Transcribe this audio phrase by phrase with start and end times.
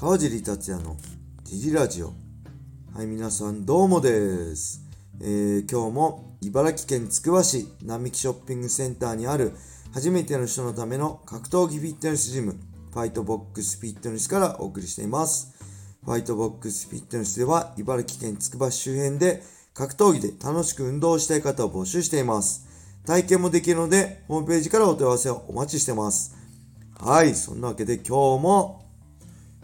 [0.00, 0.96] 川尻達也の
[1.42, 2.12] ジリラジオ。
[2.94, 4.80] はい、皆さんどうもです。
[5.20, 9.54] えー今日も茨城県つくば市並木ショッピングセンターにある
[9.92, 12.54] 初めての人のための格闘技フィットネスジム、
[12.92, 15.52] ファイトボックスフィットネスからお送りしています。
[16.04, 19.42] ファイトボックスフィットネスでは茨城県つくば市周辺で
[19.74, 22.68] 格闘技で楽しく運動したい方を募集しています。
[23.04, 26.36] 体験もできるので、ホームページからお問い合わせをお待ちしてます。
[27.00, 28.87] はい、そんなわけで今日も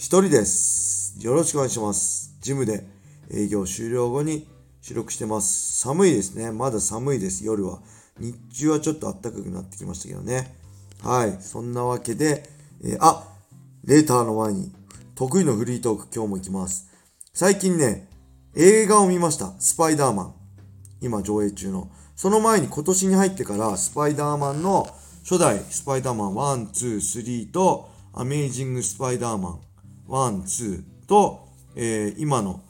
[0.00, 1.14] 一人です。
[1.22, 2.34] よろしくお願いします。
[2.40, 2.86] ジムで
[3.30, 4.48] 営業終了後に
[4.80, 5.78] 収録してます。
[5.78, 6.52] 寒いですね。
[6.52, 7.80] まだ寒いです、夜は。
[8.18, 10.56] 日中はちょっと暖かくなってきましたけどね。
[11.02, 12.48] はい、そんなわけで、
[12.82, 13.28] えーあ
[13.84, 14.72] レーターの前に
[15.14, 16.90] 得意のフリートーク今日も行きます。
[17.34, 18.08] 最近ね、
[18.56, 19.52] 映画を見ました。
[19.58, 20.34] スパイダーマン。
[21.02, 21.90] 今上映中の。
[22.16, 24.88] その前に今年に入ってからスパイダーマンの
[25.24, 29.69] 初代スパイダーマン1、2、3とアメイジングスパイダーマン
[30.10, 32.62] 1、2と、えー今の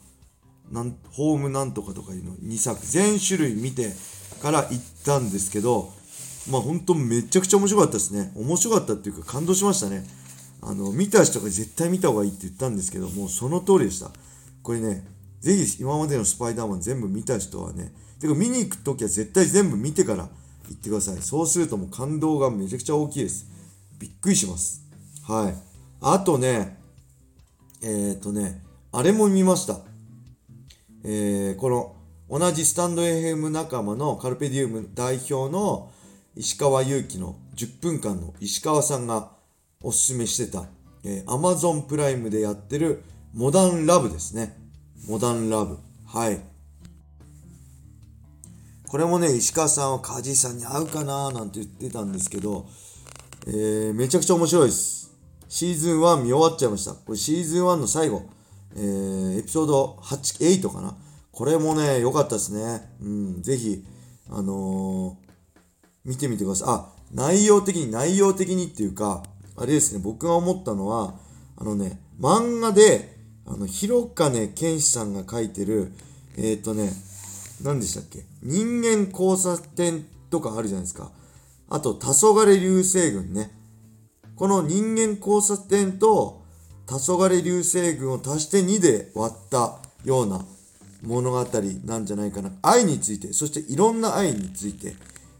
[0.71, 3.91] なんホームなんとかとかいうの2作全種類見て
[4.41, 5.91] から行ったんですけど
[6.49, 8.31] まあ本当めちゃくちゃ面白かったですね。
[8.35, 10.07] 面白かったっていうか感動しましたね。
[10.61, 14.11] あの見た人が絶対見た方がいいって言ったんですけどもうその通りでした。
[14.63, 15.05] これね
[15.41, 20.29] ぜひ今までのスパイダーマン全部見た人はねてか見に行く時は絶対全部見てから
[20.69, 21.17] 行ってください。
[21.21, 23.45] そうするともう感動がめちゃくちゃ大きいです。
[23.99, 24.83] びっくりします。
[25.27, 25.55] はい。
[26.01, 26.80] あとね
[27.83, 29.79] えっ、とねあれも見ました
[31.03, 31.95] えーこの
[32.29, 35.91] 同じスタンド FM 仲間のカルペディウム代表の
[36.35, 39.31] 石川祐希の10分間の石川さんが
[39.83, 40.65] おすすめしてた、
[41.03, 44.57] えー Amazon プライムでやってるモダンラブですね。
[45.07, 45.77] モダンラブ。
[46.05, 46.41] はい。
[48.87, 52.65] これもね、石川さんは梶井さんに合うかななんて言ってたんですけど、
[53.47, 55.10] えーめちゃくちゃ面白いです。
[55.51, 56.93] シーズン1見終わっちゃいました。
[56.93, 58.23] これシーズン1の最後、
[58.73, 60.95] えーエピソード8、8かな。
[61.33, 62.89] これもね、良かったですね。
[63.01, 63.83] うん、ぜひ、
[64.29, 66.67] あのー見てみてください。
[66.69, 69.23] あ、内容的に、内容的にっていうか、
[69.57, 71.15] あれですね、僕が思ったのは、
[71.57, 75.91] あのね、漫画で、あの、広金健志さんが書いてる、
[76.37, 76.93] えっ、ー、とね、
[77.61, 78.23] 何でしたっけ？
[78.41, 81.11] 人間交差点とかあるじゃないですか。
[81.67, 83.51] あと、黄昏流星群ね。
[84.35, 86.41] この人間交差点と
[86.87, 90.45] 黄昏流星群を足して2で割ったような
[91.03, 91.45] 物語
[91.85, 92.51] なんじゃないかな。
[92.61, 94.95] 愛について、そしていろんな愛について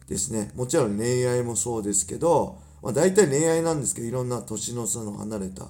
[0.07, 0.51] ですね。
[0.55, 5.67] もちろん恋愛もそうですけど、まあ大体恋愛なんですけど、いろんな年の差の離れた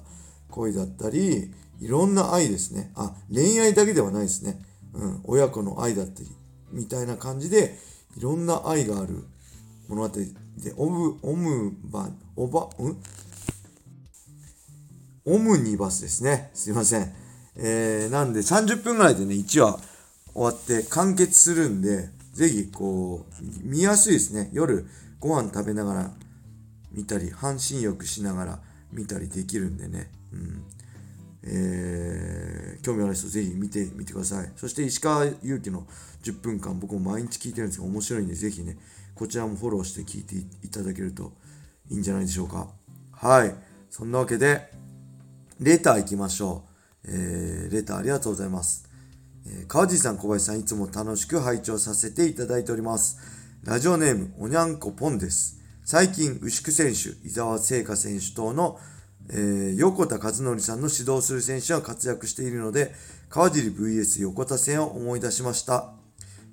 [0.50, 2.92] 恋だったり、いろんな愛ですね。
[2.94, 4.62] あ、恋愛だけではないですね。
[4.94, 6.28] うん、親子の愛だったり、
[6.70, 7.78] みたいな感じで、
[8.16, 9.24] いろんな愛がある
[9.88, 10.08] 物語
[10.58, 12.96] で、オム、オムバ、オバ、ん？
[15.24, 16.50] オムニバスですね。
[16.52, 17.12] すいません。
[17.56, 19.78] えー、なんで30分ぐらいでね、1話
[20.34, 24.50] 終わって完結するんで、ぜひこう、見やすいですね。
[24.52, 24.86] 夜
[25.20, 26.10] ご飯食べながら
[26.90, 28.58] 見たり、半身浴しながら
[28.92, 30.10] 見たりできるんでね。
[30.32, 30.64] うん。
[31.44, 34.52] えー、興味ある人ぜひ見てみてください。
[34.56, 35.86] そして石川祐希の
[36.22, 38.76] 10分間僕も毎日聞いてるんですけど面白いんでぜひね、
[39.14, 40.36] こちらもフォローして聞いて
[40.66, 41.32] いただけると
[41.90, 42.68] いいんじゃないでしょうか。
[43.12, 43.54] はい。
[43.90, 44.70] そんなわけで、
[45.60, 46.72] レター行きましょう。
[47.08, 48.88] えー、レターありがとうございます。
[49.46, 53.18] えー川地さん、小林さん、いつも楽しく拝聴させていただいております。
[53.64, 55.60] ラジオネーム、おにゃんこぽんです。
[55.84, 58.78] 最近、牛久選手、伊沢聖華選手等の、
[59.30, 62.94] えー横田和則さんの指導する選手が活躍しているので、
[63.28, 66.01] 川尻 VS 横田戦を思い出しました。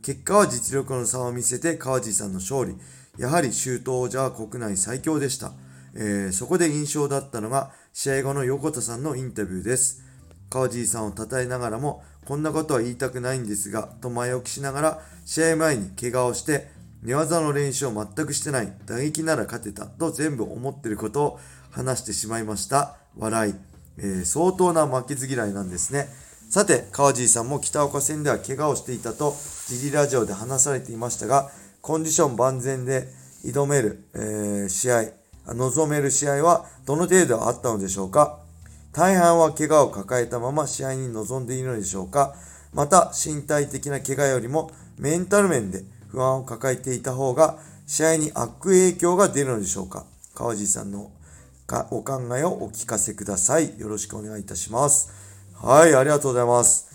[0.02, 2.76] 結果は実力の差を見せて川地さんの勝利。
[3.18, 5.52] やはり周東王者は国内最強でした。
[5.96, 10.04] えーそこで印象だったのが試合後の横田さんのインタビューです。
[10.50, 16.72] 川地さんを称えながらも、こんなことは言いたくないんですが、と前置きしながら、試合前に怪我をして、
[17.04, 21.40] 寝技の練習を全くしてない、打撃なら勝てた、と全部思ってることを
[21.72, 22.98] 話してしまいました。
[23.18, 23.54] 笑い。
[23.98, 26.08] えー相当な負けず嫌いなんですね。
[26.50, 29.36] さて、川地さんも北岡戦では怪我をしていたと、
[29.68, 33.08] ジリラジオで話されていましたが、コンディション万全で
[33.46, 35.04] 挑める、えー試合、
[35.54, 38.40] 望める試合はどの程度あったのでしょうか？
[38.94, 42.34] 大半は怪我を抱えたまま試合に臨んでいるのでしょうか？
[42.74, 50.04] また身体的な怪我よりもメンタル面で不安を抱えていた方が試合に悪影響が出るのでしょうか？
[50.34, 51.12] 川地さんの
[51.68, 53.80] かお考えをお聞かせください。
[53.80, 55.19] よろしくお願いいたします。
[55.62, 56.88] はい、ありがとうございます。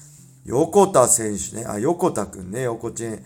[0.46, 3.22] 横田選手ね、あ、横田くんね、横ちん。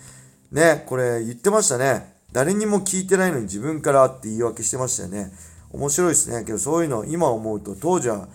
[0.50, 2.12] ね、これ言ってましたね。
[2.32, 5.32] 誰にも聞いてないのに自分からって言い訳してましたよね。
[5.70, 6.44] 面白いですね。
[6.44, 8.26] けどそういうの今思うと当時は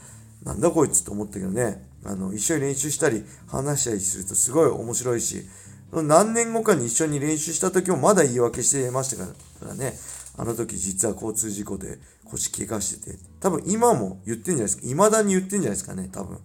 [0.45, 5.45] なんだこいつと思ったけどね、あの、一緒に練習したり話したりするとすごい面白いし、
[5.91, 9.33] 何年後かに一緒に練習した時もまだ言い訳してましたか
[9.67, 9.94] らね、
[10.38, 14.83] あの時実は交通事故で腰怪我してて、多分今も言ってんじゃないですか。
[14.83, 16.39] 未だに言ってんじゃないですかね、多分。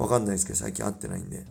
[0.00, 1.36] わかんないですけど、最近会ってないんで。
[1.36, 1.44] うん。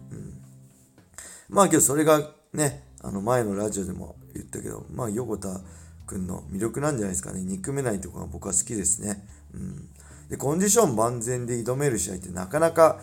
[1.49, 5.61] まあけどそれがね、あの前のラジオでも言ったけど、まあ横田
[6.07, 7.41] くんの魅力なんじゃないですかね。
[7.41, 9.27] 憎めないとこが僕は好きですね。
[9.53, 9.89] うん。
[10.29, 12.99] で、コンディション万全で挑める試合ってなかなか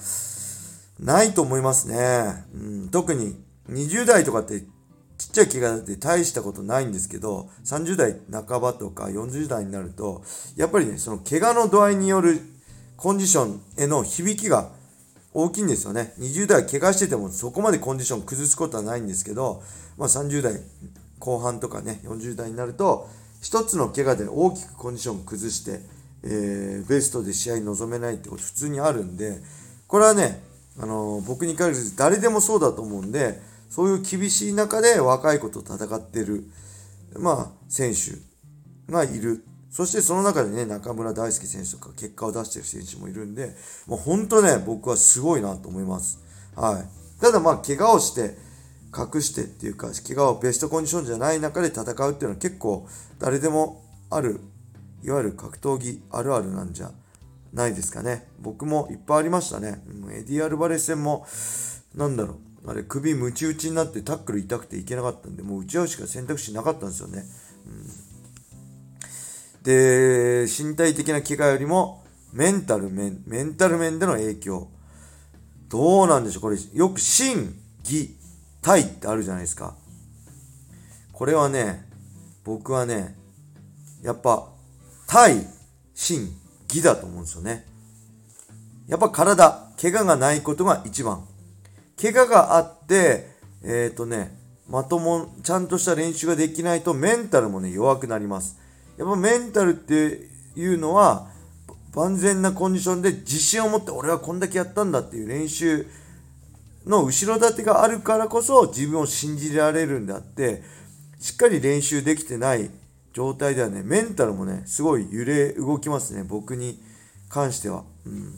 [0.99, 2.45] ないと思いますね。
[2.53, 3.41] うん、特に
[3.71, 4.61] 20代とかって
[5.19, 10.25] ちっちゃい怪我で大したことないんですけど、30代半ばとか40代になると、
[10.57, 12.41] やっぱりね、その怪我の度合いによる
[12.97, 14.71] コンディションへの響きが
[15.38, 16.15] 大きいんですよね。
[16.19, 19.62] 20代怪我しててもそこまでコンディション崩すことはないんですけど、
[19.99, 20.55] まあ30代
[21.19, 23.06] 後半とかね、40代になると、
[23.43, 25.81] 一つの怪我で大きくコンディション崩して、
[26.23, 29.37] えー、ベストで試合に臨めないってこと普通にあるんで、
[29.87, 30.43] これはね、
[30.81, 33.38] あのー、僕に限らず誰でもそうだと思うんで、
[33.69, 36.44] そういう厳しい中で若い子と戦ってる、
[37.19, 39.44] まあ、選手がいる。
[39.76, 43.55] そしてその中でね、中村大輔選手とか結果を出してる選手もいるんで、
[43.87, 46.19] もう本当ね、僕はすごいなと思います。
[46.55, 47.20] はい。
[47.20, 48.38] ただまあ、怪我をして、
[48.96, 52.88] 隠してっていうか、怪我をベストコンディションじゃない中で戦うっていうのは結構
[53.19, 54.40] 誰でもある
[55.02, 56.90] いわゆる格闘技あるあるなんじゃ
[57.52, 58.26] ないですかね。
[58.40, 59.82] 僕もいっぱいありましたね。
[60.11, 61.26] エディ・アルバレス戦も、
[61.94, 67.26] なんだろう、あれ、首ムチ打ちになってタックル痛くていけなかったんで、もう打ち合うしか選択肢なかったんですよね。
[67.67, 68.16] うん、
[69.67, 74.69] で、身体的な怪我よりも、メンタル面、メンタル面での影響。
[75.69, 76.43] どうなんでしょう？
[76.43, 77.53] これ、よく心、
[77.83, 78.17] 技、
[78.63, 79.75] 体ってあるじゃないですか。
[81.13, 81.85] これはね、
[82.45, 83.17] 僕はね、
[84.05, 84.49] やっぱ
[85.09, 85.45] 体、
[85.95, 86.29] 心、
[86.69, 87.67] 義だと思うんですよね。
[88.87, 91.27] やっぱ体、怪我がないことが一番。
[92.01, 93.35] 怪我があって、
[93.65, 94.39] えっ、ー、とね、
[94.69, 98.65] まとも、ちゃんとした練習ができないとメンタルもね、弱くなります。
[98.99, 101.29] やっぱメンタルっていうのは、
[101.95, 105.87] 万全なコンディションで自信を持って俺はこんだけやったんだっていう練習
[106.87, 110.63] の後ろ盾があるからこそ自分を信じられるんであって、
[111.19, 112.71] しっかり練習できてない
[113.15, 116.79] 状態ではね、メンタルもね、すごい揺れ動きますね、僕に
[117.31, 117.85] 関しては。
[118.05, 118.35] うん。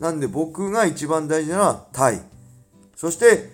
[0.00, 2.20] なんで僕が一番大事なのは体。
[2.96, 3.50] そして、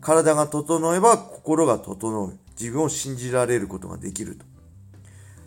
[0.00, 2.32] 体が整えば心が整う。
[2.58, 4.44] 自分を信じられることができると。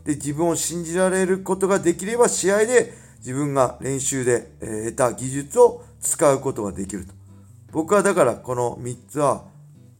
[0.05, 7.13] で、自分を信じられることができれば試合で自分が練習で、得た技術を使うことができると。
[7.71, 9.43] 僕はだからこの3つは、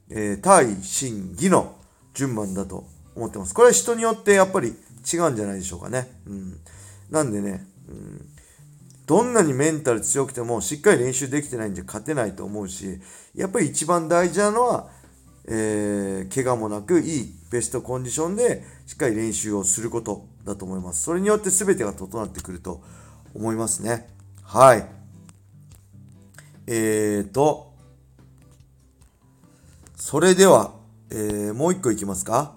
[0.10, 1.76] えー、体、心、技の
[2.14, 2.86] 順番だと
[3.16, 3.54] 思ってます。
[3.54, 6.08] これは人によってやっぱり違うんじゃないでしょうかね。
[6.28, 6.60] うん。
[7.10, 8.26] なんでね、うん、
[9.06, 13.00] どんなにメンタル強くてもしっかり練習できてないんじゃ勝てないと思うし、
[13.36, 14.90] やっぱり一番大事なのは、
[15.48, 21.04] えー、怪我もなくいいベストコンディションでしっかり練習をすることだと思います。
[21.04, 22.82] それによって全てが整ってくると
[23.34, 24.10] 思いますね。
[24.44, 24.86] はい。
[26.68, 27.74] えーと、
[29.96, 30.74] それでは、
[31.12, 32.56] えー、もう一個いきますか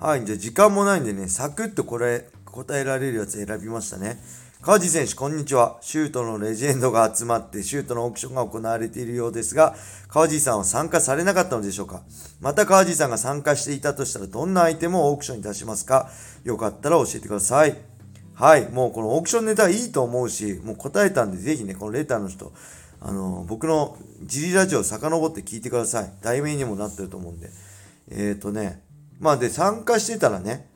[0.00, 4.20] はい、じゃあ時間もないんでね、サクッとこれ答えられるやつ選びましたね。
[4.60, 5.78] 川地選手、こんにちは。
[5.82, 9.76] シュートのレジェンドが集まって、シュートのオークションが行われているようですが、
[10.08, 12.02] 川地さんは参加されなかったのでしょうか？
[12.40, 16.10] また川地さんが参加していたとしたら、どんなアイテムをオークションに出しますか？
[16.42, 17.76] よかったら教えてください。
[18.34, 22.52] はい、もうこのオークションネタいいと思うし、もう答えたんで、ぜひね、このレターの人、
[23.00, 26.12] あの、僕のジリラジオを遡って聞いてください。
[26.20, 27.48] 題名にもなってると思うんで。
[28.10, 28.82] えっ、ー、とね、
[29.20, 30.68] まあで、参加してたらね、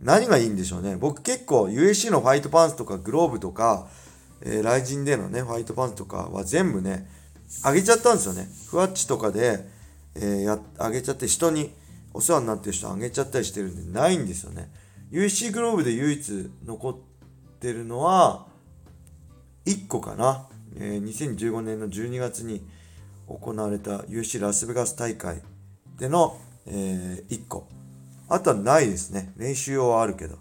[0.00, 0.96] 何がいいんでしょうね。
[0.96, 3.88] 僕結構 USC のファイトパンツとかグローブとか、
[4.42, 7.06] えー、ライジンでのね、ファイトパンツとかは全部ね、
[7.62, 8.48] あげちゃったんですよね。
[8.68, 9.66] ふわっちとかで、
[10.14, 11.72] えー、や、あげちゃって人に
[12.14, 14.70] お世話になってる人あげちゃったりしてるんで、ないんですよね。
[15.10, 16.96] USC グローブで唯一残っ
[17.58, 18.46] てるのは、
[19.66, 20.46] 1個かな。
[20.76, 22.64] えー、2015年の12月に
[23.26, 25.42] 行われた USC ラスベガス大会
[25.98, 27.68] での、えー、1個。
[28.30, 29.32] あとはないですね。
[29.36, 30.38] 練習用はあるけど。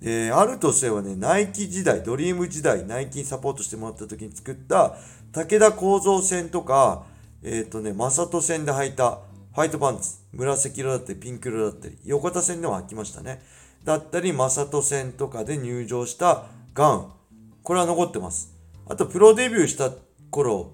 [0.00, 4.96] で、あるとすればね、ナイキ時代、ドリーム時代、ナイキにサポートしてもらった時に作った
[5.32, 7.04] 武田構造線とか、
[7.42, 9.20] えっ、ー、とね、マサト線で履いた
[9.54, 13.40] ファイトパンツ、紫色だったり、ピンク色だったり、横田線でも履きましたね。
[13.84, 17.04] だったり、マサト線とかで入場したガウン。
[17.62, 18.52] これは残ってます。
[18.88, 19.92] あと、プロデビューした
[20.30, 20.72] 頃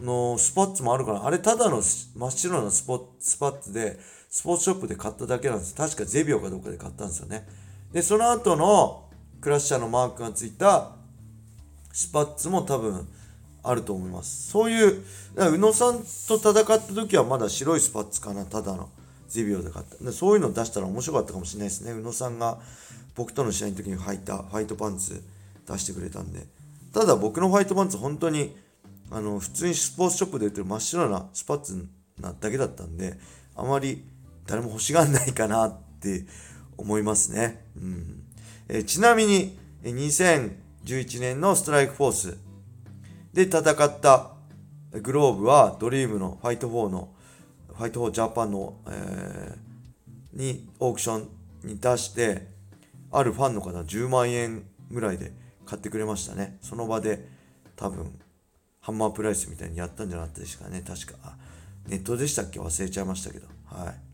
[0.00, 3.98] のスパッツもあるから、あれただの真っ白なスポスパッツで、
[4.28, 5.74] スポーツショップで買っただけなんです。
[5.74, 7.46] 確かゼビオかどっかで買ったんですよね。
[7.92, 9.08] で、その後の
[9.40, 10.92] クラッシャーのマークがついた
[11.92, 13.08] スパッツも多分
[13.62, 14.50] あると思います。
[14.50, 15.02] そういう、
[15.36, 18.90] 宇野さんと戦った時はまだ白いスパッツかな、ただの。
[19.28, 20.10] ゼビオで買ったで。
[20.12, 21.92] そういうの出したら面白かったかもしれないですね。
[21.92, 22.58] 宇野さんが
[23.14, 25.22] 僕との試合の時に履いたファイトパンツ
[25.66, 26.46] 出してくれたんで。
[26.94, 28.56] ただ僕のファイトパンツ本当に
[29.10, 31.86] あの普通にスポーツショップで売ってる真っ白なスパッツ
[32.18, 33.18] なだけだったんで、
[33.54, 34.02] あまり
[34.48, 36.24] 誰も欲しがんないかなって
[36.76, 37.64] 思いますね。
[37.76, 38.24] うん。
[38.68, 42.38] えちなみに、2011年のストライクフォース
[43.32, 44.32] で戦った
[44.92, 47.10] グローブはドリームのファイト4の
[47.68, 51.28] ファイト4ジャパンの、えー、にオークション
[51.62, 52.48] に出して
[53.12, 55.32] あるファンの方10万円ぐらいで
[55.64, 56.58] 買ってくれましたね。
[56.62, 57.28] その場で
[57.76, 58.18] 多分
[58.80, 60.82] ハンマープライスみたいにやったんじゃなかったですかね。
[60.86, 61.36] 確か。
[61.86, 62.58] ネットでしたっけ？
[62.58, 63.46] 忘れちゃいましたけど。
[63.66, 64.07] はい。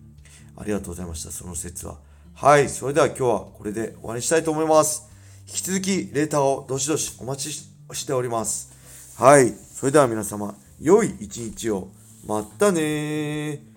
[0.57, 1.97] ありがとうございましたその説は
[2.35, 5.09] はいそれでは今日はこれで終わりにしたいと思います
[5.47, 8.75] 引き続きレーターをどしどしお待ちしております
[9.17, 9.53] はい。
[9.53, 11.89] それでは皆様、良い一日を。
[12.27, 13.74] またね